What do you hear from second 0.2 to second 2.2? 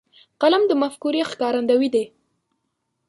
قلم د مفکورې ښکارندوی دی.